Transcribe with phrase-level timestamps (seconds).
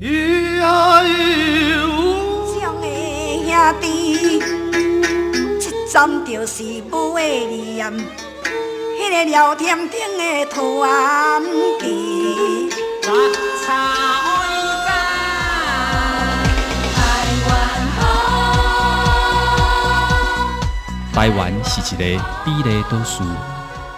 [0.00, 0.10] 将
[2.80, 2.88] 的
[3.46, 4.38] 兄弟，
[5.58, 5.60] 一
[5.92, 7.92] 站就是无的念，
[8.98, 11.42] 迄个聊天顶的传
[11.80, 12.68] 奇。
[21.12, 22.04] 台湾是一个
[22.44, 23.22] 美丽都市，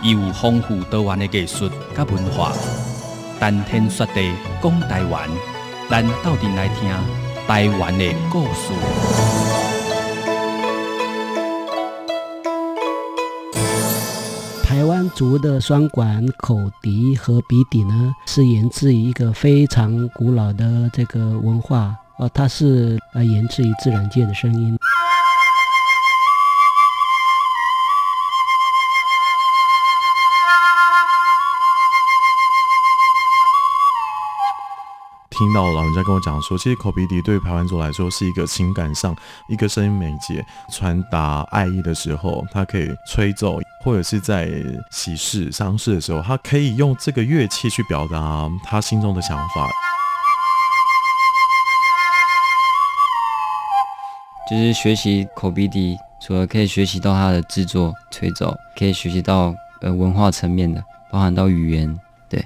[0.02, 2.52] 伊有丰富多元的艺术甲文化。
[3.40, 4.32] 谈天说地
[4.62, 5.28] 讲台湾，
[5.88, 6.90] 咱斗阵来听
[7.46, 8.72] 台湾的故事。
[14.64, 24.76] 台湾族的双管口笛和鼻笛呢，是源自于一个非常古老的这个文化，呃，它是呃源自于自然界的声音。
[35.36, 39.14] 听到老人家跟我讲说，其实口鼻笛对排湾族来说是一个情感上
[39.48, 44.50] 一个声音媒介，传达爱意的时候，它可以吹奏，或者是在
[44.90, 49.68] 喜事、丧事的时候，他可以用这个乐器去表达他心中的想法。
[54.50, 62.42] 就是学习口鼻笛，除了可以学习到它的制作、吹奏，可以学习到呃文化层面的，包含到语言，对。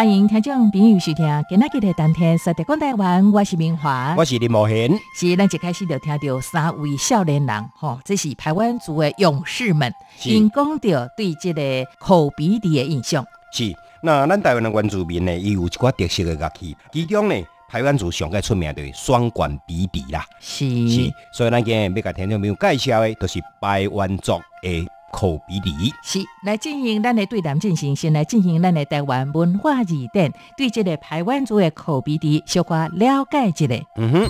[0.00, 4.90] 欢迎听众朋友收听今仔日的当天说的讲台湾，我是明华，我是林茂贤。
[5.14, 9.92] 是咱一开始就听到三位少年人，吼，这是台湾族的勇士们，
[10.24, 11.62] 因讲到对这个
[11.98, 13.22] 口鼻笛的印象。
[13.52, 17.34] 是，那咱台湾的原住民呢，伊有一寡特色的乐器，其中呢，
[17.68, 20.24] 台湾族上个出名的双管鼻笛啦。
[20.40, 24.88] 是，是，所以咱今日要甲听众朋友介绍的，就是台湾族的。
[25.12, 33.84] 口鼻笛是来进行咱的对谈进行，先来进行咱的台湾文化字典，对这个台湾族的口鼻笛小可了解一下。
[33.96, 34.26] 嗯哼，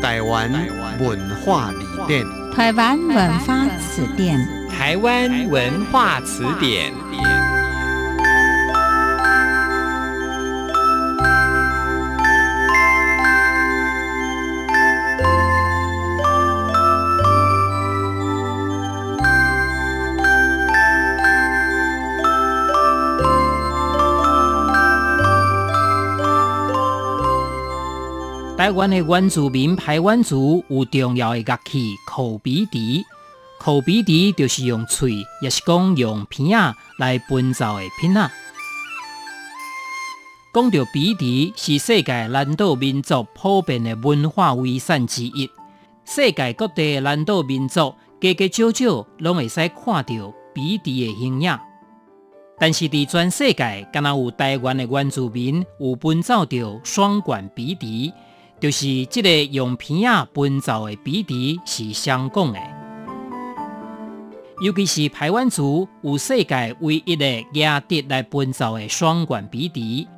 [0.00, 0.50] 台湾
[1.00, 2.24] 文化字典，
[2.54, 4.38] 台湾文化词典，
[4.70, 6.92] 台湾文化词典。
[28.56, 33.04] 台湾的原住民排湾族有重要的乐器口鼻笛，
[33.60, 38.30] 口鼻笛就是用喙，也是讲用鼻仔来奔走的鼻仔。
[40.54, 45.50] 讲到鼻笛，是世界南岛民族普遍的文化遗产之一。
[46.06, 51.58] 世界各地南岛民族加加少少拢会使看到鼻笛的形影，
[52.58, 58.14] 但是伫全世界，敢若有台湾的原住民有奔走着双管鼻笛。
[58.58, 62.58] 就是这个用片仔奔奏的比笛是相共的，
[64.62, 70.08] 尤其是台湾族有世界唯一的雅笛来奔奏的双管比笛，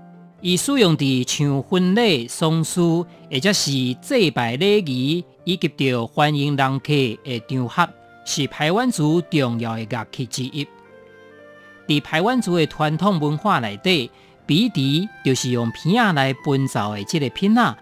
[0.40, 6.92] 伊使用伫像婚礼、丧事，或者是祭拜礼仪以及着欢迎人客
[7.24, 7.88] 的场合，
[8.24, 10.64] 是台湾族重要的乐器之一。
[11.88, 14.08] 伫台湾族的传统文化内底，
[14.46, 17.76] 比笛就是用片仔来奔奏的这个品仔。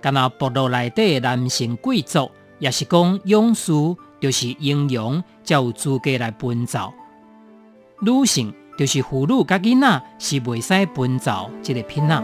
[0.00, 3.72] 敢若部落内底男性贵族，也是讲勇士，
[4.20, 6.92] 就是英雄，才有资格来奔走。
[8.00, 12.14] 女性就是妇女甲囡仔，是袂使奔走这个品仔。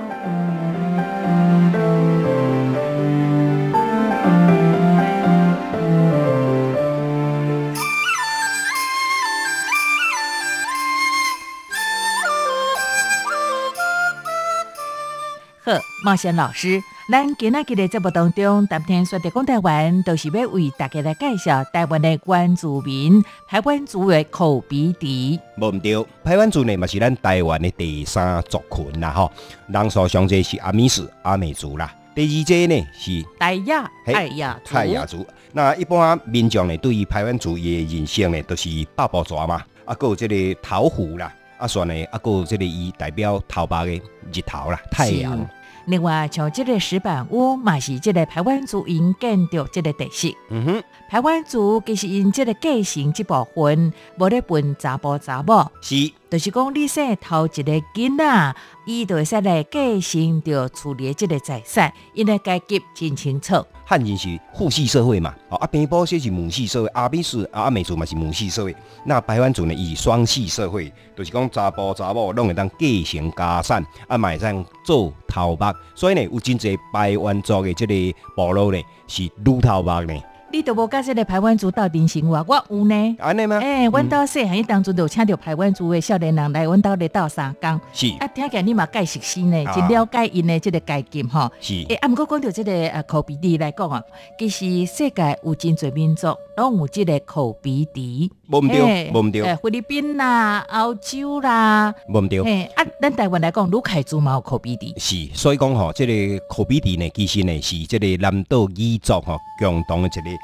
[15.65, 15.73] 好，
[16.05, 16.81] 冒险老师。
[17.11, 25.39] 咱今仔日的节目当中，谈天说地讲台湾，都是要为大家来介绍台湾的原住民台湾族的口鼻笛。
[25.59, 29.31] 无毋对，台湾族呢嘛是咱台湾的第三族群啦吼。
[29.67, 35.27] 人数上济是阿米斯阿美族啦，第二者呢是泰雅泰雅泰雅族。
[35.53, 45.47] 那一般民众呢对于台湾族的印象呢，都是八宝蛇嘛，啊，有这个桃虎啦，啊，算呢，啊，有这个伊代表头巴的日头啦，太阳。
[45.87, 50.29] 另外，像这个石板屋，嘛是这个台湾族因建筑这个特色。
[50.51, 63.65] 嗯哼，台湾族其实因这个继承这部分，无咧分查甫查某，是，就是讲你生头一个囡仔，伊就会使来继承着处理即个财产，因为阶级真清楚。
[63.85, 80.21] 汉人是父系社会嘛，哦啊，平埔说是母系社会，阿美族啊阿美族嘛是母系社会，那台湾族呢以双系社会，就是讲查甫查某拢会当继承家产，啊嘛会当做头目，所以呢有真侪台湾族的即个部落呢是女头目呢。
[80.55, 83.17] 你都无甲即个排湾族斗阵生活，我有呢。
[83.19, 83.59] 安尼吗？
[83.59, 87.81] 诶，阮兜细汉，伊当初就请着排湾族的少年人来阮兜咧斗相共。
[87.93, 88.07] 是。
[88.21, 91.51] 啊，听起来你嘛介熟悉呢，真了解因的即个概念吼。
[91.61, 91.85] 是。
[91.89, 94.01] 诶，啊，毋过讲到即个呃口鼻笛来讲啊，
[94.39, 98.31] 其实世界有真侪民族拢有即个口鼻笛。
[98.47, 99.43] 无毋对，无毋对。
[99.43, 101.93] 诶，菲律宾啦、澳洲啦。
[102.09, 102.39] 无毋对。
[102.43, 104.95] 诶，啊，咱台湾来讲，卢凯族嘛有口鼻笛。
[104.99, 110.44] 是，所以讲吼，即个口鼻笛呢，其实呢是即个南岛彝族吼共同的一个。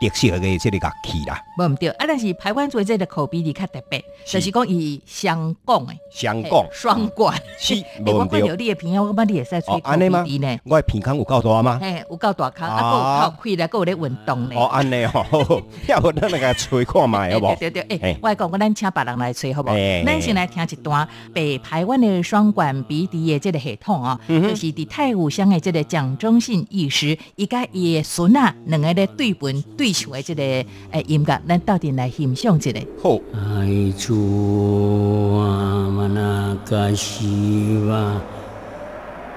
[0.00, 8.14] 特色嘅即个乐器啦，无毋对，啊，但是台湾做即个口鼻笛较特别，就是讲伊双管诶，双管双管，是 无毋对。
[8.14, 10.58] 我看到你的鼻腔，我感觉你会使吹口鼻笛呢。
[10.64, 11.78] 我诶片孔有够大吗？
[11.80, 14.58] 嘿，有够大腔，啊，够透开咧，够有咧运动咧。
[14.58, 15.24] 哦，安尼吼，
[15.88, 17.56] 要不咱来个吹看卖好无？
[17.56, 19.66] 对对对，诶，我讲我咱请别人来吹好无？
[20.04, 29.85] 咱先来听一段北台湾的双管鼻笛诶即个系统哦，就是伫太武乡诶即个蒋中信医师，伊甲伊诶孙啊两个咧对本对。
[29.86, 32.72] 追求的这个诶音乐，咱到底来欣赏一下。
[33.00, 33.20] 好。
[33.32, 38.20] 爱主啊，玛那嘎西哇，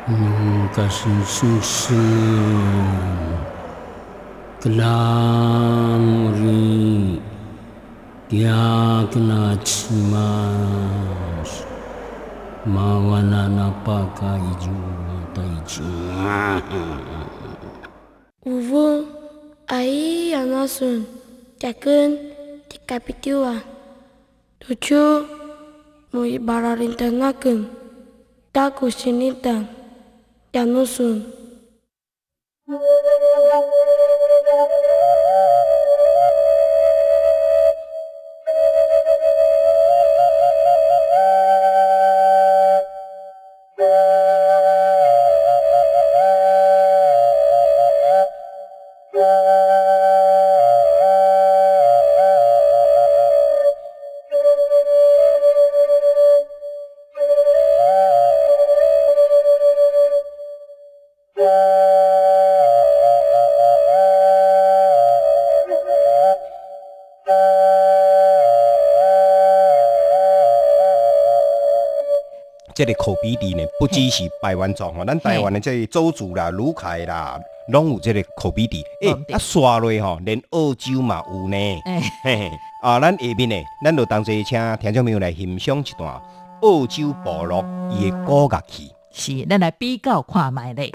[0.07, 1.94] 努嘎西苏苏，
[4.60, 7.22] 格拉姆里，
[8.28, 8.52] 迪亚
[9.13, 10.18] 格纳奇玛，
[12.63, 14.72] 玛瓦那那巴嘎伊主
[15.31, 15.84] 达伊主。
[18.45, 19.19] 呜呜。
[19.71, 21.06] Aí a nosso
[21.62, 22.10] tekun
[22.69, 23.62] te capitua.
[24.57, 25.30] Tuchu
[26.12, 27.69] mui bararinta nakun.
[28.51, 29.69] Taku sinita
[30.54, 31.18] ya nosun.
[32.69, 32.81] Thank
[35.74, 35.79] you.
[72.80, 77.38] 这个口鼻笛呢，不只是台湾种哦，咱台湾的这周族啦、卢凯啦，
[77.74, 78.81] 拢有这个口鼻笛。
[79.02, 81.58] 诶，啊，刷落吼，连澳洲嘛有呢。
[82.24, 86.10] 嘿嘿，啊，咱下面呢，咱就同齐请听众朋友来欣赏一段
[86.62, 88.90] 澳洲部落伊的歌乐器。
[89.12, 90.90] 是，咱来比较看卖咧。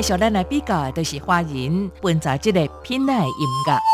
[0.00, 3.87] 继续咱来比较的，都是华人本在这个品类音乐。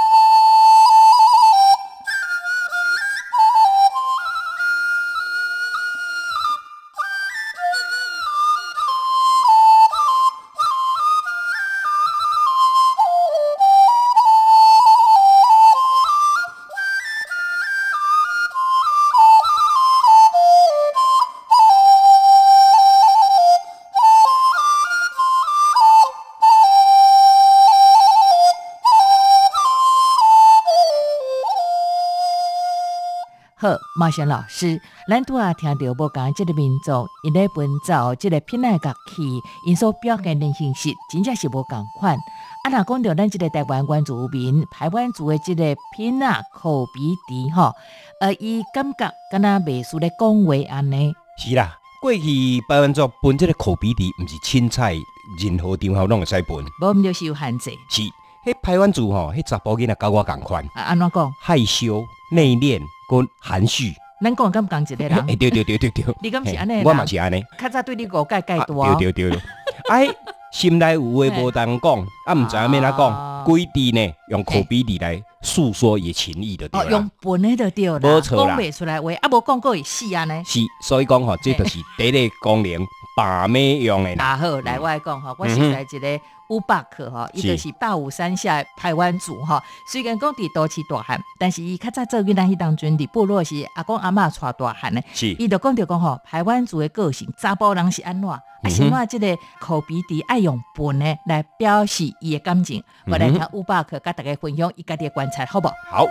[33.64, 34.78] 好，马翔老师，
[35.08, 42.14] 咱拄啊听到无共即个民族，因咧本奏即个品类乐器，因所表现的形式，真正是无共款。
[42.14, 47.72] 啊，若讲到咱即个台湾原住民、台湾族的即个品啊口鼻笛吼，
[48.20, 51.14] 呃，伊感觉敢若袂输咧讲话安尼。
[51.38, 54.94] 是啦，过去台湾族分即个口鼻笛，毋是凊彩
[55.42, 57.70] 任何场合拢会使分，无毋就是有限制。
[57.88, 58.02] 是，
[58.44, 60.64] 迄台湾族吼，迄查甫囡仔甲我共款。
[60.74, 61.32] 啊，安怎讲？
[61.40, 62.80] 害羞、内敛。
[63.06, 65.18] 跟含蓄，咱讲敢讲一个人？
[65.28, 66.82] 哎，对对对对对，你敢是安尼？
[66.82, 67.44] 我嘛是安尼。
[67.58, 68.82] 较早对你误解介多。
[68.94, 69.38] 对对对。
[69.92, 70.08] 哎，
[70.50, 76.90] 心内有话无当讲，啊，毋知影要哪讲，规地呢用口鼻笛来诉说伊情意的对。
[76.90, 80.42] 用本的就对啦，没错啦讲袂出来话，啊无讲过会死啊呢。
[80.46, 84.24] 是，所以讲吼，这就是第一个功能，把妹用的啦。
[84.24, 89.60] 啊好，来我来讲吼，我是嗯哼在一个乌巴克吼，伊是就是大武山下的台湾族吼。
[89.90, 98.28] 虽然讲伫都市大汉，但是伊较早做囡仔迄当中伫部落是阿公阿嬷带大汉的，是伊就讲着讲吼，台湾族的个性，查甫人是安怎？
[98.30, 102.82] 啊，是怎即个口鼻笛爱用笨呢来表示伊的感情？
[103.06, 105.74] 我来听乌巴克甲大家分享伊家己的观察，好不好？
[105.98, 106.06] 好。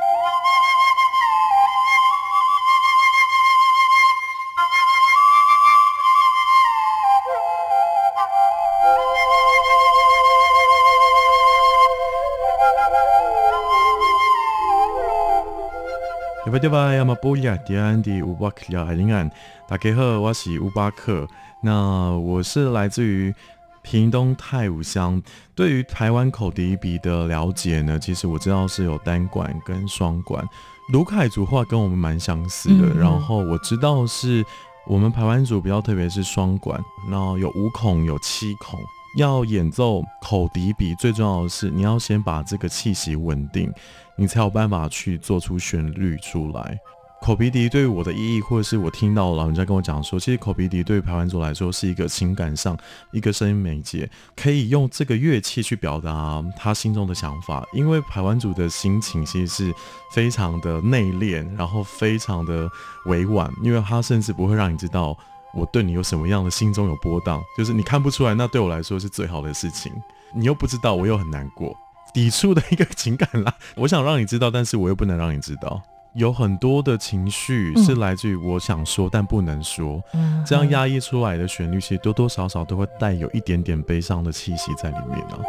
[16.53, 16.93] 对吧对吧？
[16.93, 19.27] 要么不雅迪安迪乌巴克亚海林安，
[19.67, 21.27] 大家好，我是乌巴克。
[21.63, 23.33] 那我是来自于
[23.81, 25.19] 屏东太武乡。
[25.55, 30.47] 对于台湾口笛笔的了解呢，其实我知道是有单管跟双管。
[30.91, 34.45] 卢凯族话跟我们蛮相似的，嗯嗯然后我知道是
[34.85, 36.79] 我们台湾族比较特别是双管，
[37.09, 38.79] 然后有五孔有七孔。
[39.15, 43.71] 要演奏口笛笔，最重要的是你要先把这个气息稳定，
[44.15, 46.77] 你才有办法去做出旋律出来。
[47.21, 52.77] 口鼻笛对于我的意义，或者是我听到老人家跟我讲说，其实口鼻笛对于排湾族来说是一个情感上
[53.13, 57.65] 一个声音媒介，可以用这个乐器去表达他心中的想法。
[57.71, 59.73] 因为排湾族的心情其实是
[60.11, 62.69] 非常的内敛，然后非常的
[63.05, 65.17] 委婉，因为他甚至不会让你知道
[65.53, 69.89] 我对你有什么样的心中有波荡，就是你看不出来，那对我来说是最好的事情。
[70.35, 71.73] 你又不知道，我又很难过，
[72.13, 73.53] 抵触的一个情感啦。
[73.75, 75.81] 我想让你知道，但是我又不能让你知道。
[76.13, 85.39] 有很多的情绪是来自于我想说但不能说，嗯这样压抑出来的旋律，其实多多少少都会带有一点点悲伤的气息在里面啊。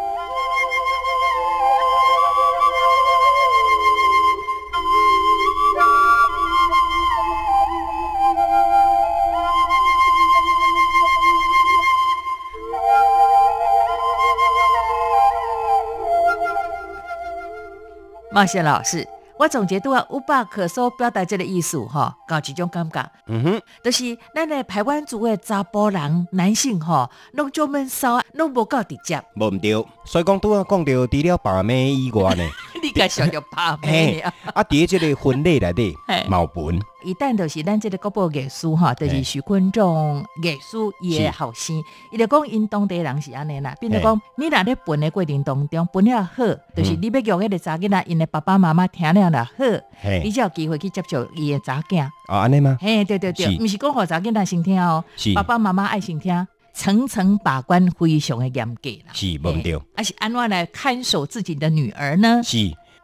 [18.35, 19.07] 马谢老师，
[19.39, 32.45] 我总结拄啊五百克所表达这个意思吼，搞一种感觉，嗯哼，就是咱的台湾族的查甫人男性吼，拢做闷骚，拢无够直接，无毋对，所以讲拄啊讲到除了把妹以外呢，
[32.85, 34.33] 你介绍着拍咩啊。
[34.53, 36.81] 啊，伫即个婚礼内底 嘿，毛本。
[37.03, 49.65] 一旦就是咱即个国宝艺术吼，就是徐坤仲艺术伊诶后生，伊就讲因当地人是安尼啦，变做讲你若咧分诶过程当中分了好，就是你要叫迄个查囡仔，因诶爸爸妈妈听了啦好，
[50.01, 50.23] 嘿。
[50.25, 52.07] 你才有机会去接触伊诶查囝。
[52.29, 52.79] 哦安尼吗？
[52.81, 53.63] 嘿，对对对，是。
[53.63, 59.13] 毋是讲互查囡仔先听哦是，爸爸妈妈爱先听，层层把关非常的严格啦。
[59.13, 62.43] 是无毋对，而且安怎来看守自己的女儿呢？
[62.43, 62.59] 是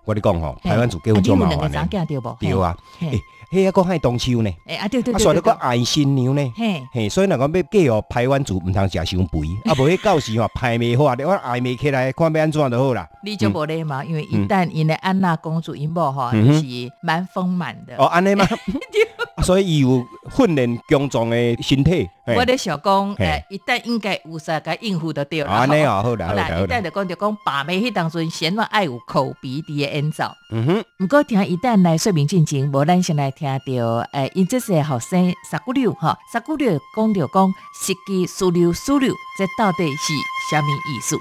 [0.04, 2.36] 我你讲吼，台湾族结婚啊做麻烦呢，对无？
[2.40, 3.20] 对啊，嘿诶，
[3.52, 6.82] 迄个讲爱当秋呢，哎啊对对啊，对所以咧讲爱新娘呢，嘿。
[6.92, 13.08] 嘿，所以若讲要嫁哦，台湾族毋通食伤肥， 啊，无迄到时吼排袂好啊，我暧昧起来，看要安怎就好啦。
[13.22, 16.64] 你就无礼貌，因为一旦因的安娜公主因某吼，是
[17.02, 17.94] 蛮丰满的。
[17.98, 18.44] 哦，安尼吗？
[19.36, 20.04] 啊所以伊有
[20.36, 22.06] 训练强壮的身体。
[22.24, 25.52] 嘿我咧想讲，嘿诶，一旦应该有啥个应付得掉啦。
[25.52, 30.24] 啊安尼好啦好啦好啦一旦就讲就讲把妹迄当阵，先话爱有口鼻滴的演奏。
[30.52, 40.12] 嗯哼，毋过听一旦来说明进程，无咱先来听着，诶，因这些学生萨古柳吼，萨古柳讲着讲，实际输流输流，这到底是
[40.50, 41.16] 啥物意思？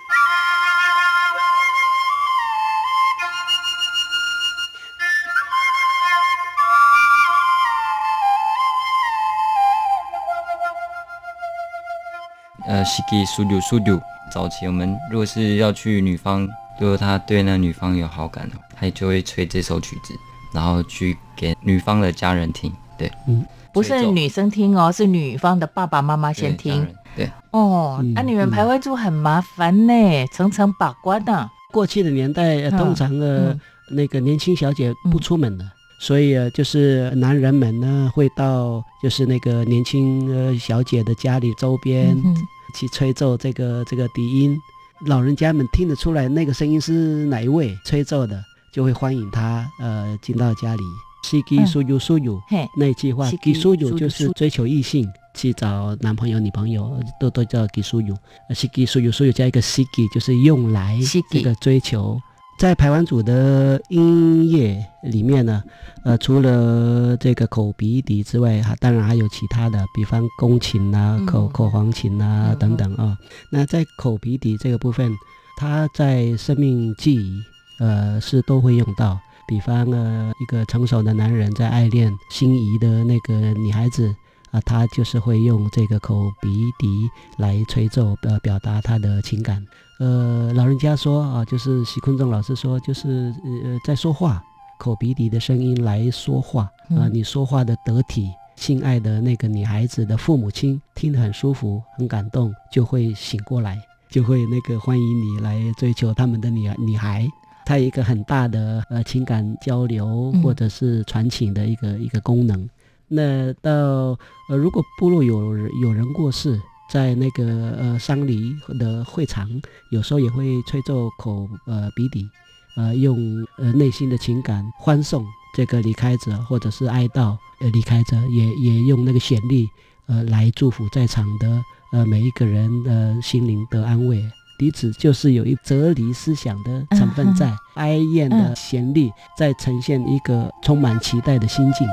[12.69, 13.99] 呃，西吉苏柳苏柳。
[14.31, 16.47] 早期我们如果是要去女方，
[16.79, 20.13] 如果他对那女方有好感的话，他就会吹这首曲子，
[20.53, 22.71] 然后去给女方的家人听。
[22.95, 26.87] 对，嗯不是女生听哦，是女方的爸爸妈妈先听。
[27.15, 33.61] 对，哦，嗯那、你们排湾族很麻烦呢，层层把关呢、过去的年代，通常呃、嗯
[33.91, 35.65] 那个年轻小姐不出门的，
[35.99, 42.35] 所以啊就是男人们呢会到就是那个年轻呃小姐的家里周边、嗯
[42.75, 44.57] 去吹奏这个这个笛音，
[45.05, 50.83] 老人家们听得出来那个声音是哪一位吹奏的，就会欢迎他呃进到家里。
[51.23, 58.15] 西基嗯苏有苏有嘿那一句话西，基基苏有就是追求异性，去找男朋友女朋友都都叫基苏有。
[58.47, 60.97] 呃西基苏有苏有加一个西基，就是用来
[61.29, 62.19] 这个追求。
[62.59, 65.63] 在排湾组的音乐里面呢，
[66.03, 73.17] 呃，除了这个口鼻笛之外，哈，当然还有其他的，比方宫琴啊、嗯口口簧琴啊、嗯等等啊。
[73.49, 75.09] 那在口鼻笛这个部分，
[75.57, 77.41] 它在生命记忆，
[77.79, 79.17] 呃，是都会用到。
[79.47, 84.13] 比方呃，一个成熟的男人在爱恋心仪的那个女孩子
[84.51, 89.65] 啊，他就是会用这个口鼻笛来吹奏，呃，表达他的情感。
[89.99, 94.41] 呃，老人家说啊，就是徐坤正老师说，就是呃，在说话，
[94.79, 96.63] 口鼻里的声音来说话
[96.97, 98.29] 啊，你说话的得体。
[98.55, 103.77] 心爱的那个女孩子的父母亲听得很舒服、很感动，就会醒过来，
[104.09, 107.25] 就会那个欢迎你来追求他们的女女孩。
[107.65, 112.69] 它一个很大的呃情感交流或者是传情的一个一个功能。
[113.07, 116.59] 那到呃如果部落有有人过世，
[116.89, 117.45] 在那个
[117.77, 119.47] 呃丧礼的会场，
[119.91, 122.27] 有时候也会吹奏口呃鼻笛，
[122.75, 123.17] 呃用
[123.57, 127.37] 呃内心的情感欢送这个离开者或者是哀悼。
[127.61, 129.67] 呃，离开者也也用那个旋律，
[130.07, 134.23] 呃，来祝福在场的呃每一个人的心灵的安慰。
[134.57, 141.87] 笛子就是有一哲理思想的成分在，哀怨的旋律在呈现一个充满期待的心境。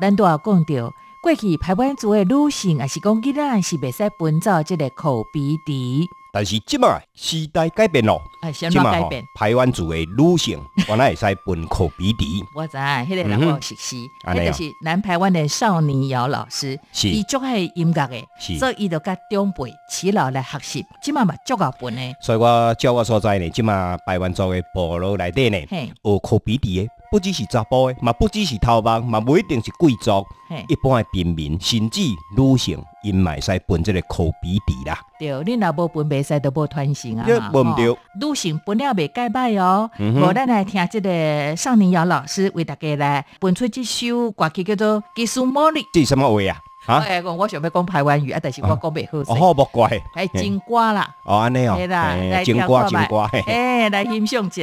[0.00, 6.06] 咱都要讲到过去台湾族的女性，也是讲囡仔是袂使奔走这个口鼻笛。
[6.30, 8.20] 但是即卖时代改变咯，
[8.52, 12.44] 即卖改变，台湾族的女性原来会使分口鼻笛。
[12.54, 18.22] 我知，迄个人我熟悉，迄个是南台湾的少年姚老师，伊足系音乐的，
[18.58, 22.02] 所以伊就甲长辈、耆老来学习，即卖嘛足够分的。
[22.20, 26.88] 所以我照我所在呢，即卖台湾族的部落内底呢，学口鼻笛的。
[27.10, 30.26] 不只是查甫的，嘛不只是头毛，嘛不一定是贵族，
[30.68, 32.00] 一般的平民，甚至
[32.36, 34.98] 女性，因嘛会使分这个口鼻笛啦。
[35.18, 37.26] 对，你若无分袂使都无传承啊。
[37.52, 37.86] 无唔对，
[38.20, 39.90] 女性分了袂解歹哦。
[39.98, 45.80] 无咱来听这个少年瑶老师为大家来分出这首歌曲叫做《技术魔力》。
[45.92, 46.62] 这什么话啊？
[46.86, 47.04] 啊？
[47.36, 49.18] 我想要讲台湾语啊，但是我讲袂好。
[49.34, 49.88] 哦，莫怪。
[49.88, 51.14] 系金瓜啦。
[51.24, 51.76] 哦，安尼哦。
[51.76, 53.26] 系啦，来金瓜，金瓜。
[53.46, 54.62] 诶，来欣赏一下。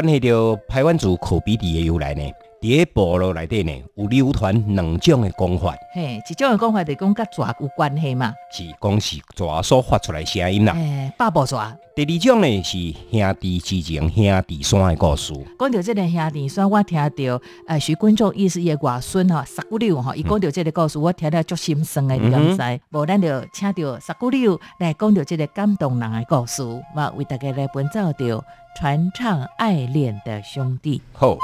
[0.00, 2.22] 关系到台湾族口鼻笛的由来呢，
[2.58, 5.76] 伫个部落内底呢，有流传两种的讲法。
[5.92, 10.72] 嘿，一种的讲法就讲甲蛇有关系嘛，是讲是蛇所发出来声音啦。
[10.72, 11.58] 诶，八宝蛇。
[11.94, 12.78] 第二种呢是
[13.12, 15.34] 兄弟之情、兄弟山的故事。
[15.58, 22.80] 讲到这个兄弟山，我听到呃徐观众意思伊外孙哈，十姑六吼，伊讲到这个故事，我听了足心酸的，你敢知？
[22.88, 26.62] 无咱就请到十姑六来讲到这个感动人的故事，
[26.96, 28.42] 嘛为大家来分奏到。
[28.76, 31.02] 传唱爱恋的兄弟。
[31.12, 31.38] 后。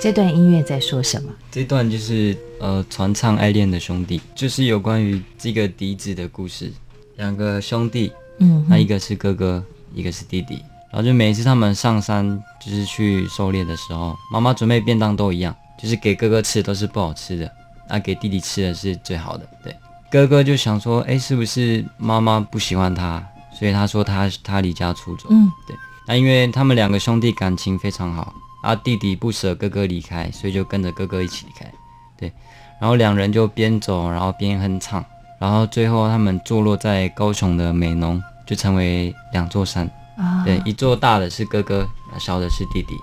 [0.00, 1.30] 这段音乐在说什么？
[1.50, 6.72] 这段就是呃传唱爱恋的兄弟，就是有关于这个笛子的故事。
[7.16, 9.62] 两个兄弟，嗯，那一个是哥哥，
[9.94, 10.54] 一个是弟弟。
[10.90, 17.52] 然后就每一次他们上山就是去狩猎的时候，妈妈准备便当都一样，就是给哥哥吃的都是不好吃的，
[17.86, 19.46] 那给弟弟吃的是最好的。
[19.62, 19.76] 对，
[20.10, 25.28] 哥哥就想说，哎，是不是妈妈不喜欢他，所以他说他他离家出走。
[25.28, 25.76] 嗯，对。
[26.08, 31.72] 那因为他们两个兄弟感情非常好，啊，弟弟不舍哥哥离开，所以就跟着哥哥一起离开。
[32.18, 32.32] 对，
[32.80, 35.04] 然后两人就边走，然后边哼唱，
[35.40, 39.90] 然后最后他们坐落在高雄的美浓，就成为两座山。
[40.18, 42.94] 啊，对，一座大的是哥哥，小的是弟弟。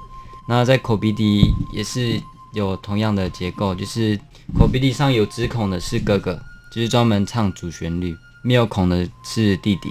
[0.47, 2.21] 那在口鼻笛也是
[2.53, 4.19] 有同样的结构，就是
[4.57, 6.39] 口鼻笛上有指孔的是哥哥，
[6.71, 9.89] 就是专门唱主旋律；没有孔的是弟弟，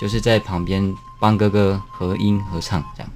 [0.00, 3.12] 就是在旁边帮哥哥合音合唱这样。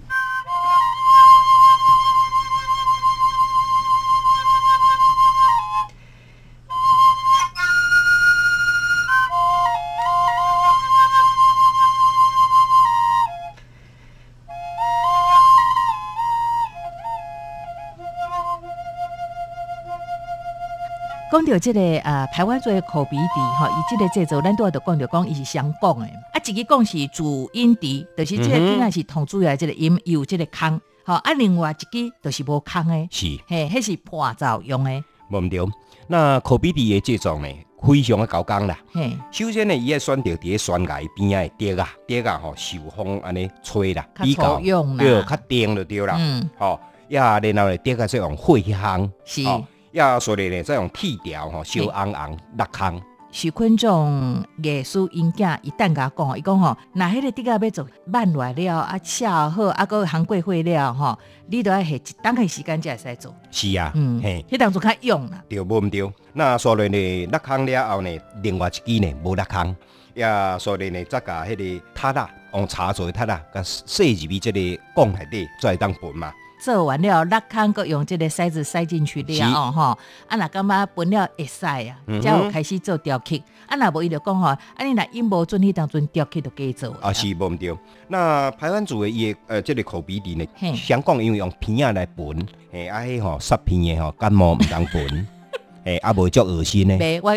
[21.36, 26.06] 讲到这个啊，台湾做的口鼻笛吼，伊这个制作，咱都要得讲着讲，伊是相讲的。
[26.06, 34.90] 啊，一个讲是主音笛，就是这个囡仔是同主要这个音有这个腔，吼啊，另外一个就是无腔的，是，嘿，迄是伴奏用的。
[35.30, 35.60] 无毋对，
[36.06, 37.48] 那口鼻笛的制作呢，
[37.86, 38.78] 非常的高工啦。
[38.94, 46.16] 嘿，首先呢，伊要选择伫咧悬崖边仔的笛啊，笛啊吼受风安尼吹啦，比较用啦，对，较定就对啦。
[46.18, 49.42] 嗯，吼，呀，然后呢，笛啊再用火香，是。
[49.96, 53.02] 呀，所以呢，再用铁条吼，烧红红落空。
[53.32, 63.34] 许坤仲艺术音架伊等甲讲，伊讲吼，那迄个底下要做慢来了啊，下好啊，个行过会了吼，你都要下一当个时间才会使做。
[63.50, 65.42] 是啊，嗯，嘿，迄当做较用啦。
[65.48, 66.12] 对，无毋对。
[66.34, 69.74] 那所以呢，落空了后呢，另外一支呢无落空，
[70.14, 76.30] 呀，所以呢，再甲迄个塔啦，用茶做塔啦，甲塞入去即个缸内底，再当分嘛。
[76.66, 79.82] 做完了，落空个用这个筛子塞进去了哦吼，
[80.26, 83.40] 啊若感觉分了会使啊，才有开始做雕刻。
[83.68, 86.96] 啊若无伊就讲吼，啊你若因无准，迄当阵雕刻就加做。
[87.00, 87.72] 啊是无毋对。
[88.08, 95.28] 那排湾族的伊的呃，这个口鼻笛呢，嘿香港因为用鼻仔来分，嘿啊迄吼塞鼻的吼感冒毋通分，
[95.86, 96.96] 嘿啊无足恶心呢。
[96.98, 97.30] 没我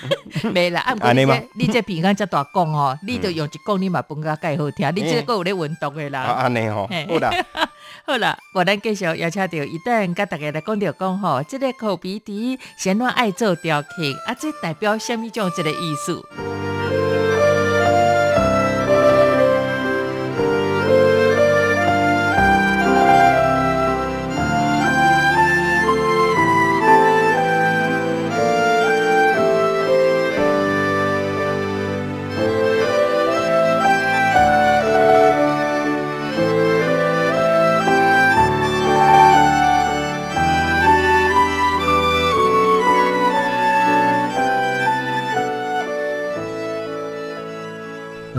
[0.52, 6.20] 没啦，啊你这你这平安遮大讲吼，你就用一讲你嘛分甲介好听，你这个有咧运动的啦。
[6.20, 7.32] 啊安尼吼，好啦。
[8.06, 13.88] 好啦，我咱继续邀请到一旦，甲大家来讲着讲吼，即个口鼻笛先乱爱做雕刻，
[14.26, 16.22] 啊，这代表什么种一个意思？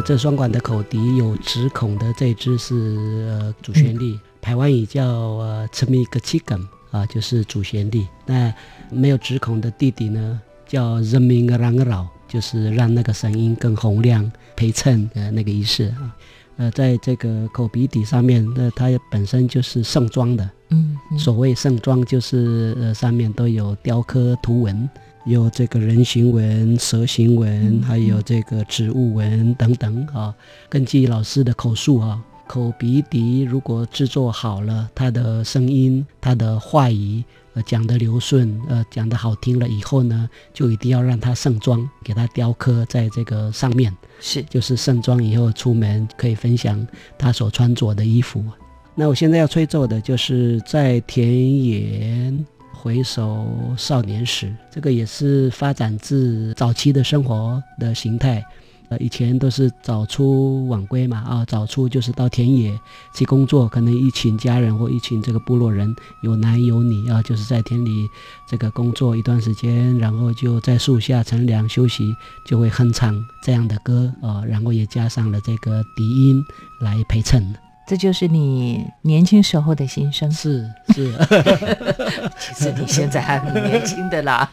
[0.06, 2.76] 这双管的口笛有直孔的这支是
[3.28, 8.06] 呃主旋律，台湾语叫呃沉迷个七梗啊，就是主旋律。
[8.24, 8.54] 那
[8.92, 16.16] 没有直孔的弟弟呢，叫人民个啷个老，就是让那个声音更洪亮陪衬的那个仪式啊。
[16.58, 24.88] 呃，在这个口鼻底上面，那它本身就是盛装的，嗯，所谓盛装就是呃上面都有雕刻图文。
[25.26, 30.34] 有这个人形纹、蛇形纹，还有这个植物纹等等啊。
[30.70, 37.24] 根据老师的口述啊，口鼻笛如果制作好了，它的声音、它的话语
[37.56, 43.92] 呃讲得流顺，呃讲得好听了以后呢，就一定要让它盛装，给它雕刻在这个上面。
[44.20, 48.44] 是，就是盛装以后出门可以分享他所穿着的衣服。
[48.94, 52.32] 那我现在要吹奏的就是在田野。
[52.86, 58.46] 回首少年时，这个也是发展自早期的生活的形态。
[58.90, 62.80] 呃，以前都是早出晚归嘛，啊，早出就是到田野
[63.16, 68.08] 去工作，可能一群家人或一群这个部落人，有男有女啊，就是在田里
[68.48, 76.46] 这个工作一段时间，然后就在树下乘凉休息，就会哼唱这样的歌啊，然后也加上了这个笛音
[76.80, 77.52] 来陪衬。
[77.88, 81.14] 这就是你年轻时候的心声，是是，
[82.40, 84.50] 其实你现在还很年轻的啦。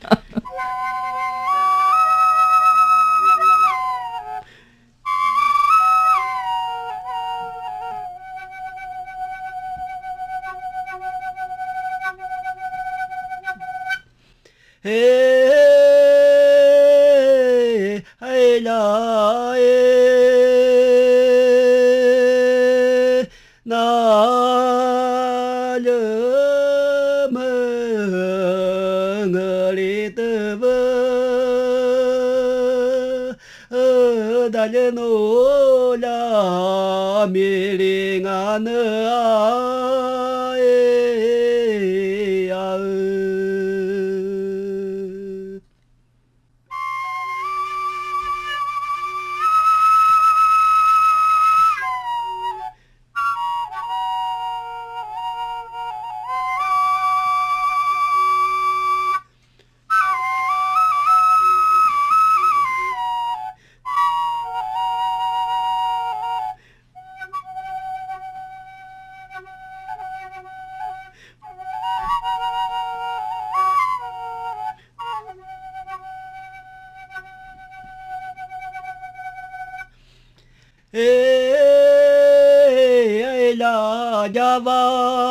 [84.61, 85.22] 将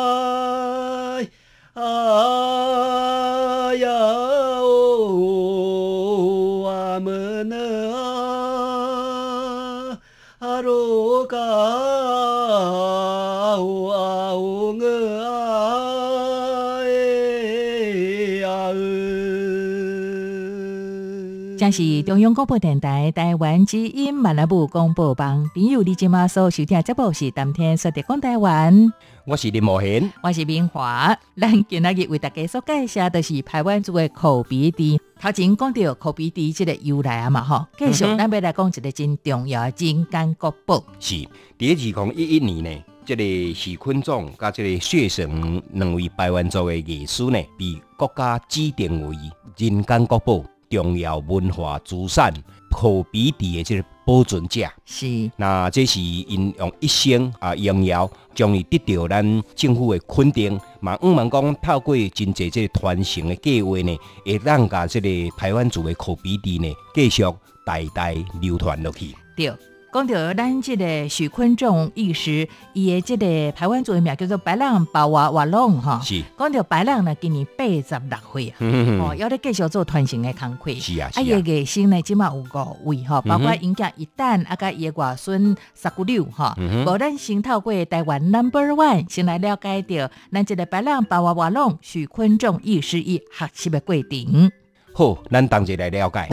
[22.02, 28.92] 是中央广播电台台湾之音闽南部广播网，朋友你今马所收听节目是当天说的讲台湾。
[29.24, 31.16] 我是林茂贤，我是明华。
[31.36, 35.00] 咱今日为大家所介绍的是台湾族的口鼻笛。
[35.20, 40.82] 头前讲到口鼻笛这个由来啊嘛，吼，继续咱要来讲一个真重要的人间国宝。
[40.98, 41.24] 是，
[41.56, 49.16] 第二零一一年呢，这个许坤总甲这个谢成两位台湾族的艺术呢，被国家指定为
[49.56, 50.42] 人间国宝。
[50.72, 52.32] 重要文化资产
[52.70, 67.22] 可比地的这个保存者是，那这是因用一生啊荣耀，将伊得到咱政府的肯定，嘛毋茫讲透过真济这传承的计划呢，会让甲这个台湾族的可比地呢继续
[67.66, 69.14] 代代流传落去。
[69.36, 69.52] 对。
[69.92, 76.00] 讲到咱即个许坤仲意师，伊的即个台湾族的名叫做白浪包瓦瓦龙哈。
[76.02, 76.22] 是。
[76.38, 78.56] 讲到白浪呢，今年八十六岁啊，
[79.04, 80.72] 哦，要咧继续做团型的工课。
[80.80, 81.20] 是啊，是啊。
[81.20, 86.56] 啊，伊个生呢，起码有五位哈，包括因家一旦啊，甲伊的外孙十九六哈。
[86.86, 94.50] 无咱先透过台湾 Number One 先来了解到咱这个白浪包瓦瓦龙许坤仲意师伊学习的过程。
[94.94, 96.28] 好，咱同齐来了解。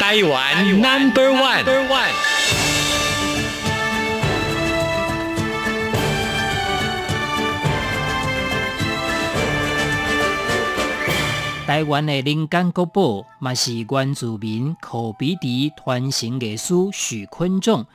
[0.00, 2.41] 台湾 Number One。
[11.64, 17.86] 台湾的人间国宝，嘛是原住民口鼻笛传承艺师许坤仲，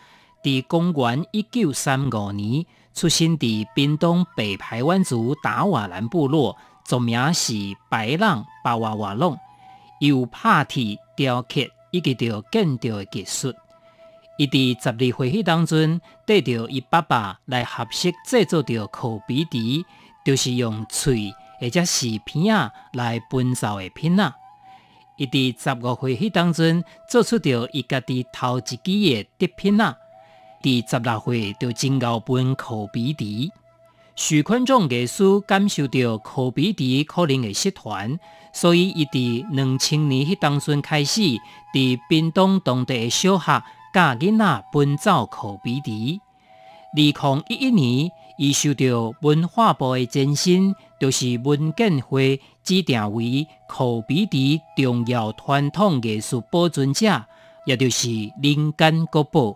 [0.41, 7.53] 伫公元一九三五年出生伫屏东北排湾族达瓦兰部落，俗名是
[7.89, 9.38] 白浪巴瓦瓦浪，
[9.99, 13.53] 有拍铁、雕刻以及着建筑的技术。
[14.38, 19.86] 伊伫十二岁迄当中，得到伊爸爸来合适制作着口鼻笛，
[20.25, 21.34] 就是用喙。
[21.60, 24.36] 或者是片啊来分奏的片啊，
[25.17, 29.98] 伊伫十五岁迄当中做出着伊家己头一支的碟片啊，
[30.62, 33.52] 伫十六岁就真高分口鼻笛。
[34.15, 38.20] 许坤仲艺术感受到口鼻笛可能会失传，
[38.52, 41.22] 所以伊伫两千年迄当中开始，
[41.74, 46.20] 伫屏东当地的小学教囡仔分奏口鼻笛。
[46.93, 50.74] 二零一一年，伊受到文化部的真心。
[50.99, 57.25] 就是文建会指定为口鼻笛重要传统艺术保存者，
[57.65, 58.10] 也就是
[58.41, 59.53] 人间国宝。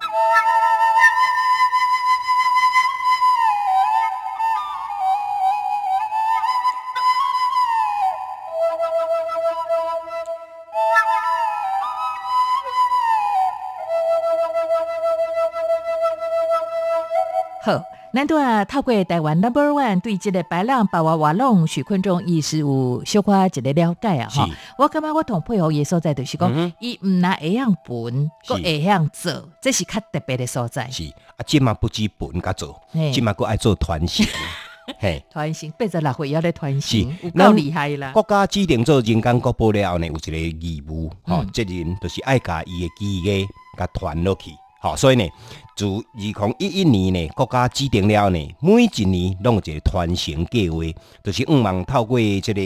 [18.14, 24.28] 咱拄啊透过台湾 Number One 对即个白浪白娃娃龙许坤中意思有小可一个了解啊！
[24.30, 30.90] 哈，我感觉我同配合伊所在就是讲，伊毋拿会晓本，个会晓做，这是较特别的所在。
[30.90, 31.06] 是
[31.38, 32.82] 啊，即嘛不止本甲做，
[33.14, 34.28] 即嘛佫爱做团形。
[35.00, 38.12] 嘿，团形八十六岁要咧团形，有够厉害啦！
[38.12, 43.48] 国家指定做人工国宝了后呢，有一个义务，吼，责任就是爱甲伊的基业
[43.78, 44.52] 甲传落去。
[44.82, 45.30] 好，所以呢，
[45.76, 50.80] 自二零一一年呢，国家制定了呢，每一年拢有一个传承计划，
[51.24, 52.62] 就是毋望透过这个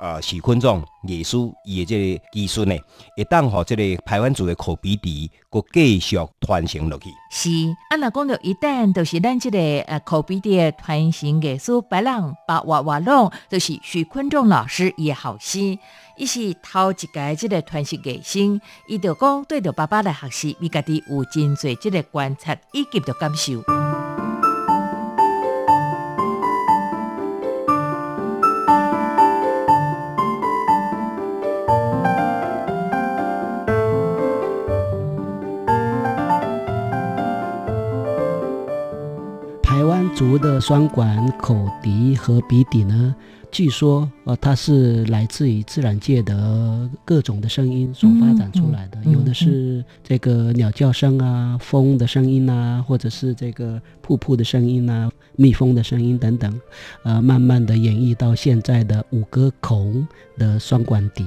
[0.00, 2.74] 呃徐坤仲艺术伊的这个技术呢，
[3.16, 7.10] 会当互这个排湾族的口鼻笛，佮继续传承落去。
[7.30, 7.50] 是，
[7.90, 15.78] 啊，若讲到一旦就是咱这个呃口鼻笛传承艺术，白浪把娃娃弄，就是许坤仲老师也好心，
[16.16, 23.62] 伊是头一届这个传承艺生，伊就讲对着爸爸来学习，伊家己有真侪这个观察以及着感受。
[40.20, 43.14] 族的双管口笛和鼻笛呢，
[43.50, 56.60] 据说呃，它是来自于自然界的各种的声音所发展出来的，有的是这个鸟叫声啊、风的声音啊，或者是这个瀑布的声音啊、蜜蜂的声音等等，
[57.02, 60.06] 呃，慢慢的演绎到现在的五个孔
[60.36, 61.24] 的双管笛。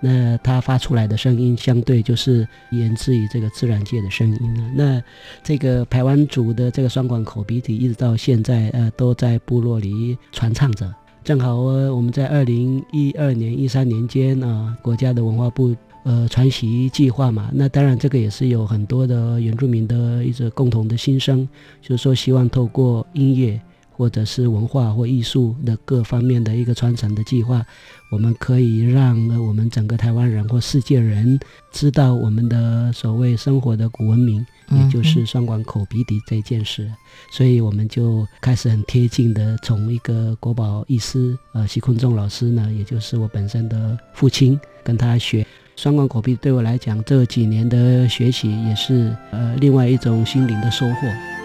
[0.00, 4.70] 那它发出来的声音，相对就是源自于这个自然界的声音了。
[4.74, 5.02] 那
[5.42, 10.92] 这个排湾族的这个双管口鼻笛，一直到现在，呃，都在部落里传唱着。
[11.24, 21.48] 正好我们在二零一二年、一三年间啊，国家的文化部呃传习计划嘛，那当然这个也是有很多的原住民的一个共同的心声，
[21.82, 23.60] 就是说希望透过音乐。
[23.96, 27.64] 或者是文化或艺术的各方面的一个传承的计划，
[28.10, 31.38] 我们可以让我们整个台湾人或世界人
[31.72, 36.92] 知道我们的所谓生活的古文明，也就是双管口鼻笛这件事。
[37.32, 46.36] 所以我们就开始很贴近的从一个国宝艺师呃徐坤仲老师呢，也就是我本身的父亲，跟他学双管口鼻。
[46.36, 51.35] 对我来讲，这几年的学习也是呃另外一种心灵的收获。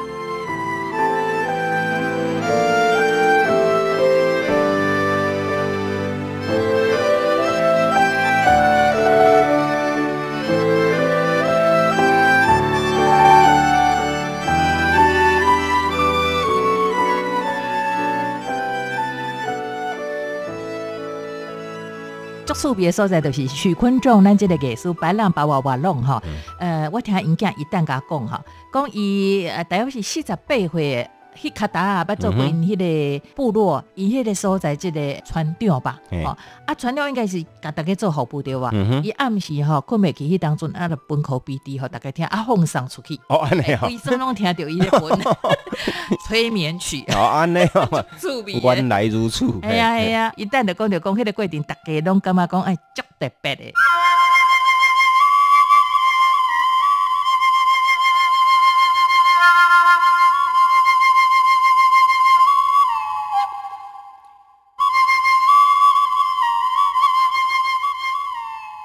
[22.62, 26.22] 特别所在就是许昆仲，咱即个艺术白浪把娃娃弄吼。
[26.60, 28.40] 呃，我听因囝一旦甲讲吼，
[28.72, 31.10] 讲伊呃大约是四十八岁。
[31.36, 38.72] 去卡达啊，捌做过因迄个部落，因迄个所在即个船长吧，哦，啊船长应该是甲大家做服务对吧？
[39.04, 45.02] 伊暗时吼困袂去，迄当中啊，就本口鼻涕吼，大家听啊放送出去，哦安尼啊，医生拢听到伊咧分
[46.28, 47.90] 催眠曲，哦安尼啊，
[48.76, 53.64] 原来如此，哎呀哎呀，一旦就讲着讲迄个过程，大家拢感觉讲哎足特别的。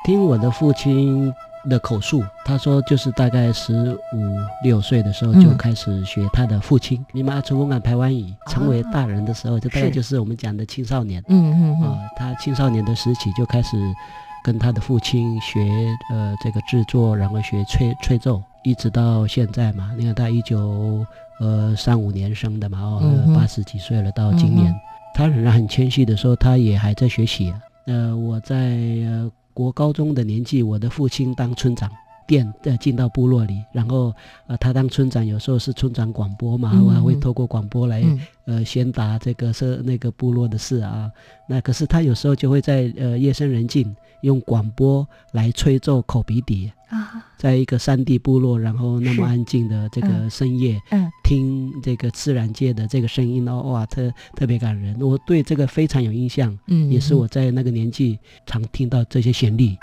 [0.07, 1.35] 听我的父亲
[1.69, 7.05] 的口述，他说就是大概十五六岁的时候就开始学他的父亲。
[7.11, 11.21] 你妈成功感台湾语，成为大人的时候，就大概就是我们讲的青少年。
[11.27, 13.77] 嗯嗯啊，他青少年的时期就开始
[14.45, 15.59] 跟他的父亲学
[16.12, 19.90] 呃这个制作，然后学吹吹奏，一直到现在嘛。
[19.99, 21.05] 你看他一九
[21.40, 24.73] 呃三五年生的嘛，哦，八十几岁了，到今年，
[25.14, 27.53] 他仍然很谦虚的说，他也还在学习。
[27.87, 29.29] 呃，我在呃。
[29.57, 31.90] 国高中的年纪，我的父亲当村长，
[32.26, 34.12] 店呃进到部落里，然后
[34.46, 38.04] 呃他当村长，有时候是村长广播嘛，我还会透过广播来
[38.46, 41.10] 呃宣达这个是那个部落的事啊。
[41.48, 55.00] 那可是他有时候就会在呃夜深人静用广播来吹奏口鼻笛啊，在一个山地部落，然后那么安静的这个深夜，嗯，听这个自然界的这个声音哦，哇，特特别感人。
[55.00, 59.76] 我对这个非常有印象，嗯，也是我在那个年纪常听到这些旋律。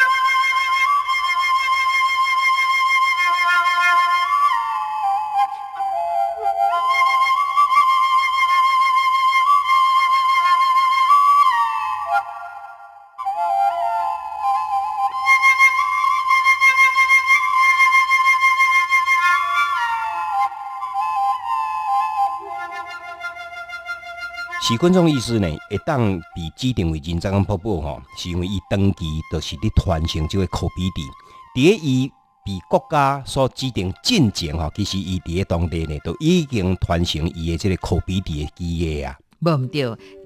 [24.65, 31.01] 是观众意思呢，会当被指定为人才瀑布吼，是因为伊长期都是伫传承这个口鼻笛。
[31.53, 31.75] 第一，
[32.05, 32.07] 伊
[32.45, 39.17] 被国家所指定进前吼，其实伊伫咧当地呢，都已经传承伊的这个口鼻笛的基业啊。
[39.39, 39.83] 无毋对，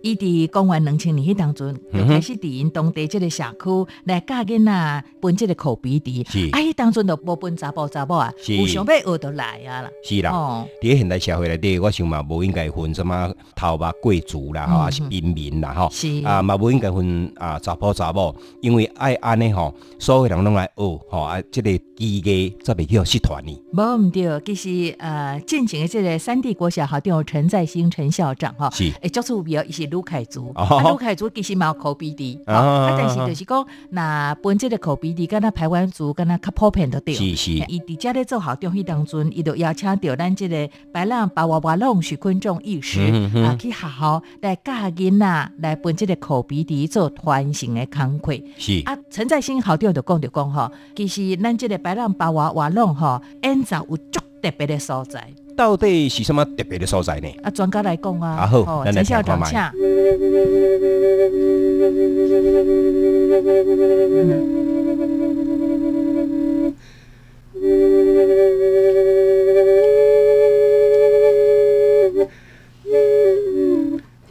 [0.07, 6.23] 伊伫公元两千年迄当中，就开始伫因当地即个社区来教囡仔分即个口鼻笛。
[6.29, 6.49] 是。
[6.51, 8.55] 啊，迄当中就无分查甫查某啊，是。
[8.55, 9.89] 有想要学就来啊啦。
[10.03, 10.67] 是啦，哦。
[10.81, 16.07] 伫、现代社会内底，我想嘛，无应该分什么头目贵族啦，吼、嗯还是平民啦，吼、是。
[16.25, 23.61] 啊，嘛无应该分啊查甫查某，因为爱安尼吼，所有人拢来学，吼啊，即、个技艺则袂叫失传呢。
[23.73, 28.91] 无毋对，其实呃，进前的这个三地国小校长陈在兴陈校长吼，是。
[29.01, 37.15] 诶，足趣味哦，伊是卢凯族，卢凯族其实嘛有口鼻笛，啊啊，但是就是讲，那本这个口鼻笛，敢若台湾族，敢若较普遍都对。
[37.15, 37.51] 是是。
[37.53, 48.33] 伊伫遮咧做校长迄当中，伊就邀请到咱即个白浪白娃娃弄许坤仲医师嗯哼啊，去学校来教囡仔来分即个口鼻笛做传承的工课。
[48.55, 48.83] 是。
[48.85, 55.27] 啊，陈在兴校长就讲着讲吼，其实咱即个白浪白娃娃弄吼，演奏有足特别的所在。
[55.57, 57.27] 到底是什么特别的所在呢？
[57.41, 59.87] 啊，专家来讲啊，啊好哦咱来陈校长听看卖请。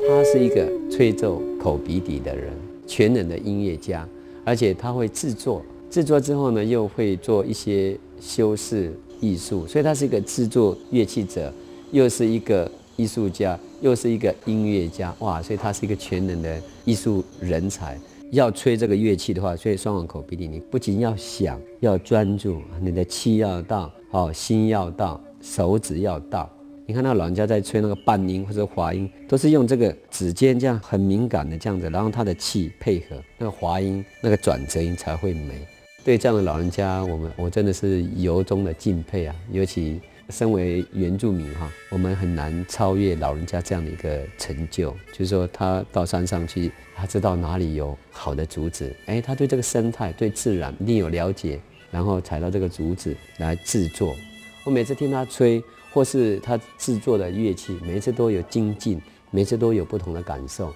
[0.09, 2.53] 他是一个吹奏口鼻笛的人，
[2.87, 4.07] 全能的音乐家，
[4.45, 5.61] 而且他会制作，
[5.91, 11.53] 制作之后呢，又会做一些修饰艺术，所以他是一个制作乐器者，
[11.93, 15.41] 又是一个艺术家，又是一个音乐家，哇！
[15.43, 17.99] 所以他是一个全能的艺术人才。
[18.33, 26.51] 要吹这个乐器的话，所以双簧口鼻笛，你不仅要想，要专注，你的气要到，哦，心要到，手指要到。
[26.89, 35.55] 你看那老人家在吹那个半音或者滑音，都是用这个指尖这样很敏感的这样子，然后他的气配合那个滑音、那个转折音才会美。
[36.07, 39.35] 对这样的老人家，我们我真的是由衷的敬佩啊！
[39.51, 40.01] 尤其
[40.31, 44.97] 身为原住民哈，我们很难超越老人家这样的一个成就。
[45.11, 51.59] 就是说，他到山上去，他知道哪里有好的竹子，哎，他对这个生态、对自然一定有了解，
[51.91, 54.15] 然后采到这个竹子来制作。
[54.63, 55.61] 我每次听他吹，
[55.93, 59.03] 或是他制作的乐器，每一次都有精进，
[59.33, 60.73] 每次都有不同的感受。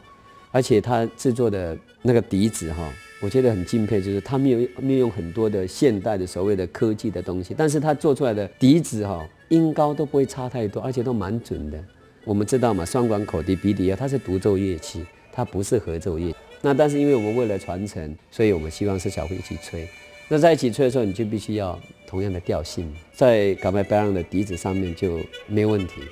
[0.51, 11.78] 而且他制作的那个笛子哈，我觉得很敬佩，就是他没有没有用很多的现代的所谓的科技的东西，但是他做出来的笛子哈，音高都不会差太多，而且都蛮准的。
[12.24, 16.34] 我们知道嘛，双管口笛、鼻笛啊，它是独奏乐器，它不是合奏乐。
[16.62, 19.86] 那但是因为我们为了传承，所以我们希望是小会一起吹。
[20.28, 26.02] 那在一起吹的时候，你就必须要同样的调性，在港麦白浪的笛子上面就没问题。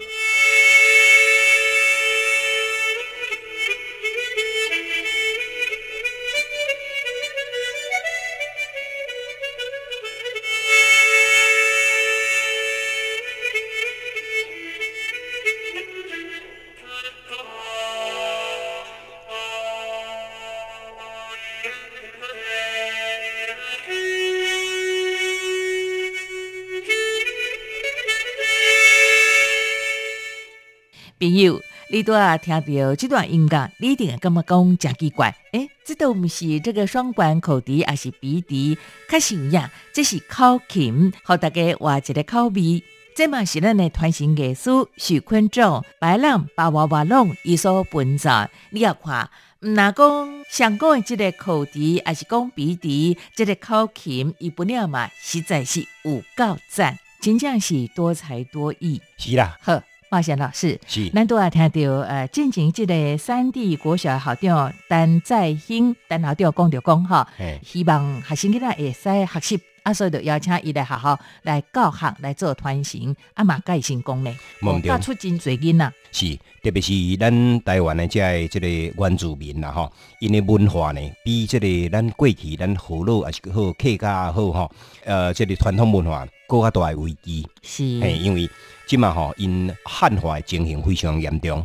[31.29, 31.61] 朋友，
[31.91, 35.37] 你拄啊听到这段音乐，你一定会感觉讲真奇怪。
[35.53, 38.79] 诶，这都毋是这个双管口笛，还是鼻笛？
[39.11, 42.83] 较像呀，这是口琴，互大家画一个口味。
[43.15, 48.49] 这嘛是咱的传承艺术许坤仲、白浪、巴娃娃弄伊所本造。
[48.71, 49.29] 你要看，
[49.61, 59.03] 毋若讲上讲的这个口笛，还是讲鼻笛，这个口琴，伊本了嘛，实在是有够赞，真正是多才多艺。
[59.19, 59.83] 是啦，好。
[60.11, 67.27] 华贤老师，是，咱都啊听到，呃，进前即个三地国小校长陈在兴，陈校长讲着讲吼，
[67.63, 74.35] 希望学生囡仔会使学习，啊，所以就邀请伊来学校来教学来做传承，啊嘛甲伊成功咧，
[74.83, 75.93] 教出真侪囡仔。
[76.11, 84.71] 是，特别是咱台湾的这个即个原住民啦吼，因的文化呢，比即个咱过去咱河洛也是好客家也好吼，
[85.05, 87.47] 呃，即个传统文化更较大诶危机。
[87.63, 88.51] 是，嘿，因为
[88.87, 91.61] 即嘛吼，因汉化诶情形非常严重。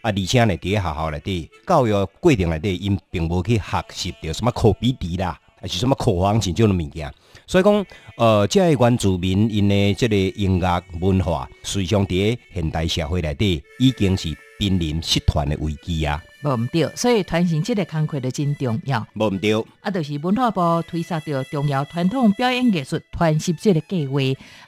[0.00, 7.12] 啊，而且呢，伫咧学校内底教育过程内底，因并无去学习着什么口笔笛啦，还是什么口簧琴这种物件。
[7.48, 7.86] 所以讲，
[8.16, 16.22] 呃，这个原住民因的即个音乐文化，实际上伫咧现代社会内底，已经是濒临失传的危机啊。
[16.42, 19.06] 无毋对，所以传承即个工课就真重要。
[19.14, 24.20] 无毋对，啊，就是文化部推出着重要传统表演艺术传承这个计划，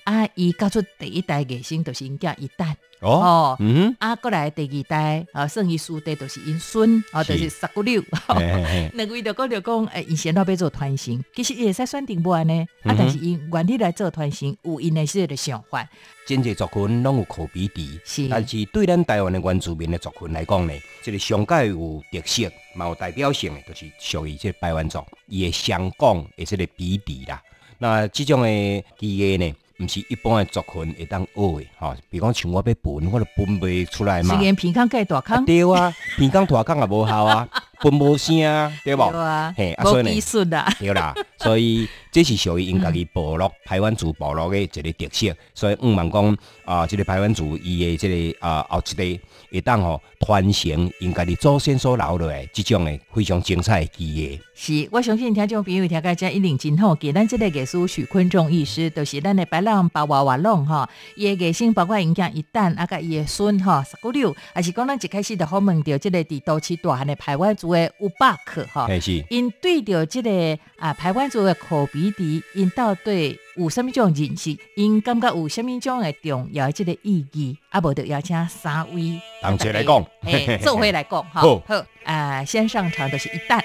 [0.04, 2.74] 啊，伊教出第一代艺生就是因囝一旦。
[3.00, 8.02] 哦，嗯，啊，过来第二代，啊，剩余书弟就是因孙，啊，就是十个六，
[8.92, 15.88] 两位就讲着讲，诶，以前都要做传承，其实伊会使选定不安呢，啊，但是因原理来做传承，有因的是个想法。
[16.26, 27.42] 真济族群拢有口鼻笛，是，但是对咱台湾的原住民的族群来讲呢，这个上界有特色、有代表性的，就是属于这台湾族，伊的香港的这个比例啦。
[27.78, 29.54] 那这种的技艺呢？
[29.78, 34.34] 毋是一般的族群会当学的，吼，比如讲像我要分，我就分袂出来嘛。
[34.34, 35.42] 是连平康盖大康。
[35.46, 37.48] 对啊，平康大坑也无效啊，
[37.78, 38.36] 分无声，
[38.84, 39.08] 对无？
[39.10, 39.54] 对啊。
[39.56, 54.40] 嘿，所以呢，对啦，所以这是属于因家己部落台湾族部落的一个特色，所以毋茫讲啊，这个台湾族伊的这个啊后一代会当吼传承因家己祖先所留落来即种的非常精彩的记忆。
[54.54, 74.56] 是，我相信听众朋友听个这一定真好，给咱这个艺术许昆仲医师，都是咱的白浪白娃娃弄哈，伊的艺生包括影响一旦啊甲伊的孙哈，十九六，还是讲咱一开始就好问到即个伫都市大汉的台湾族的五百克哈，是，因对着这个啊台湾族的口鼻笛，因到底有什么种认识？
[74.76, 77.58] 因感觉有什么种的重要的这个意义？
[77.70, 83.60] 啊，无得邀请三位同齐来讲，哎，做回来讲 哈，好，啊，先上场的是一旦。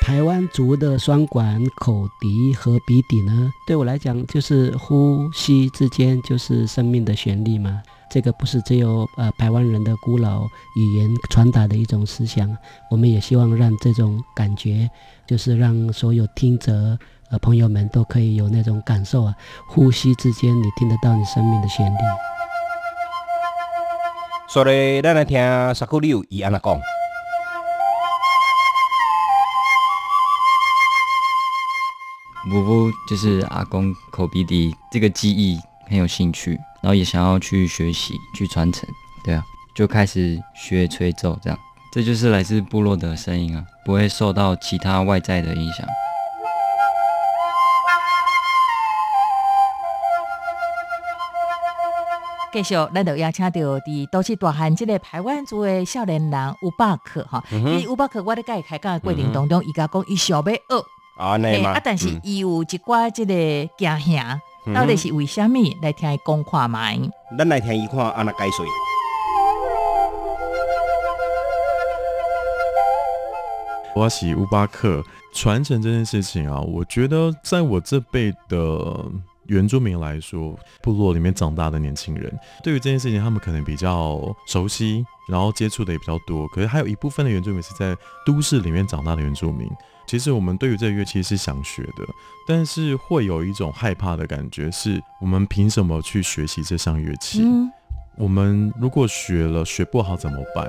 [0.00, 7.80] 台湾族的双管口笛和鼻笛呢，对我来讲就是呼吸之间就是生命的旋律嘛。
[8.10, 10.42] 这个不是只有呃台湾人的古老
[10.74, 12.56] 语言传达的一种思想，
[12.90, 14.90] 我们也希望让这种感觉，
[15.28, 16.98] 就是让所有听者
[17.30, 19.34] 呃朋友们都可以有那种感受啊。
[19.68, 21.98] 呼吸之间，你听得到你生命的旋律。
[24.48, 25.38] 所以，咱来听
[25.72, 26.80] 十九六伊安那讲。
[32.52, 35.60] 我不就是阿公口鼻笛这个技艺
[35.90, 38.88] 很有兴趣，然后也想要去学习去传承，
[39.24, 39.42] 对啊，
[39.74, 41.58] 就开始学吹奏，这样，
[41.92, 45.84] 这就是来自部落的声音啊，不会受到其他外在的影响。
[52.52, 60.62] 继续，咱就邀请到伫都市大汉这个台湾族的少年人吴百克哈，伊吴百克我咧甲伊开讲的过程当中，伊甲讲伊想要学。
[61.20, 63.34] 啊，内嘛，啊，但是伊有一寡即个
[63.76, 64.40] 惊吓，
[64.74, 65.76] 到底是为虾米？
[65.82, 66.98] 来听伊讲看卖。
[67.36, 68.64] 咱来听伊看安那解说。
[73.94, 75.04] 我是乌巴克
[75.34, 79.04] 传承这件事情啊，我觉得在我这辈的
[79.44, 82.32] 原住民来说，部落里面长大的年轻人，
[82.64, 86.48] 对于这件事情，他们可能比较熟悉，然后接触的也比较多。
[86.48, 87.94] 可是还有一部分的原住民是在
[88.24, 89.68] 都市里面长大的原住民。
[90.10, 92.04] 其实我们对于这个乐器是想学的，
[92.44, 97.44] 但是会有一种害怕的感觉，是我们凭什么去学习这项乐器？
[98.16, 100.68] 我们如果学了学不好怎么办？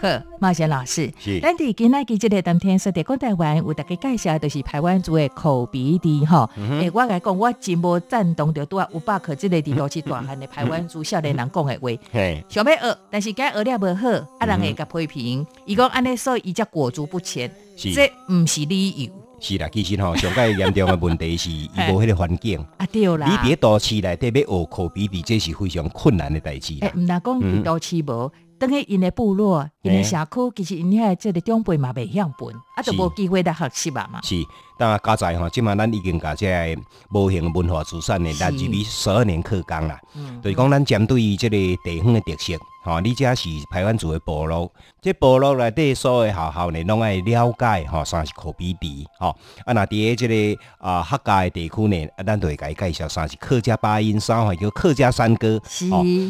[0.00, 0.08] 好，
[0.40, 1.38] 茂贤老师，是。
[1.40, 6.48] 咱伫今仔日这个当天说的讲台湾，有大家介绍，就是台湾族的口鼻笛哈。
[6.80, 11.90] 诶，我来讲，我真无赞同着拄啊有百克这个伫都市大汉的台湾族少年人讲的话。
[12.48, 15.46] 想要学，但是该学了无好，啊人会甲批评。
[15.66, 19.10] 伊讲安尼所以伊才裹足不前，这毋是理由。
[19.38, 22.58] 是啦，其实吼，上个严重的问题是 伊无迄个环境。
[22.78, 23.42] 啊对啦。
[23.44, 26.78] 你伫都市内底要学口鼻笛，这是非常困难的代志。
[26.80, 28.32] 诶，毋若讲伫都市无。
[28.60, 33.52] 等于因的部落，因的社区，其实因遐即个长辈嘛未晓分，啊，就无机会来。
[33.54, 34.20] 学习啊嘛。
[34.22, 34.36] 是，
[34.78, 36.76] 但加在吼，即满咱已经甲即个
[37.10, 39.98] 无形文化资产的纳入去十二年课纲啦。
[40.14, 42.52] 嗯，就是讲咱针对于即个地方的特色。
[42.82, 44.70] 吼，你遮是台湾族的部落，
[45.02, 55.84] 这部落内底所有学校呢，拢爱了解吼，啥是可比迪，吼啊，那伫诶即个啊客家的地区呢，啊，咱都会甲伊介绍啥是客家八音，啥货叫客家山歌，是，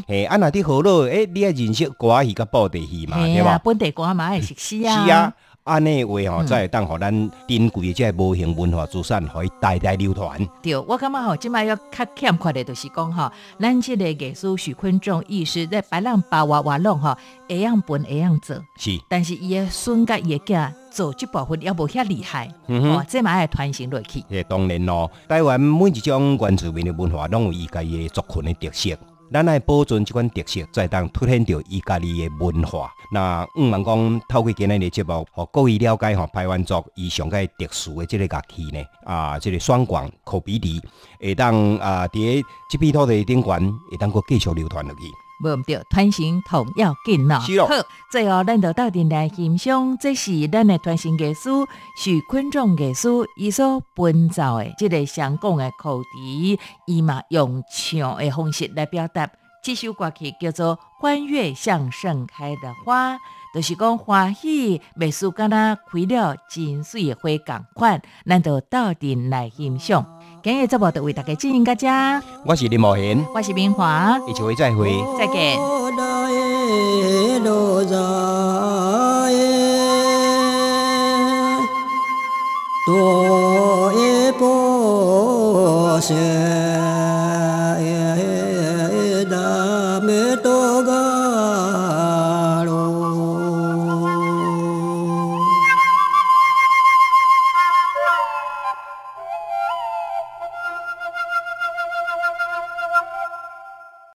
[0.08, 3.60] 嘿，啊，那伫河洛，诶，你爱认识歌戏甲布袋戏嘛，对吧？
[3.64, 5.04] 本地歌嘛爱熟悉啊。
[5.04, 5.32] 是啊。
[5.70, 10.44] 安尼话吼，才会当互咱珍贵即个无形文化资产，可以代代流传。
[10.60, 17.16] 对，我感觉吼，即摆要较欠缺的，就是讲吼，咱即个艺术许昆仲意识在白浪把娃娃弄吼，
[17.48, 18.56] 会样分会样做。
[18.76, 22.52] 是，但是伊的孙甲伊的囝做即部分，也无遐厉害。
[22.66, 24.24] 嗯哼，这嘛爱传承落去。
[24.30, 28.96] 诶，当然咯，台湾每一种原住民的文化，拢有伊家己的族群的特色。
[29.32, 32.90] 咱爱保存这款特色，再当凸显着伊家己的文化。
[33.12, 40.82] 那毋茫讲透过今日的节目，互各位了解吼台湾族伊上个特殊的这个乐器呢，啊，这个双管口鼻笛，
[41.20, 45.00] 会当啊，伫这片土地顶悬，会当佫继续流传落去。
[45.42, 47.40] 无毋对，传承同要紧咯。
[47.40, 47.66] 是咯。
[47.66, 47.74] 好，
[48.10, 51.66] 最后咱就到阵来欣赏，这是咱的传承艺术，
[51.96, 59.30] 是昆仲艺术伊所奔造的即个香港的口笛，伊嘛用唱的方式来表达。
[59.62, 63.14] 这首歌曲叫做《欢悦像盛开的花》，
[63.54, 70.19] 就是讲欢喜，美术敢若开了真水的花共款，咱就到阵来欣赏。
[70.42, 71.86] 今日节目就为大家进行到这。
[72.46, 75.58] 我是林茂贤，我是明华，一起会再会，再见。
[82.86, 86.14] 多一波些，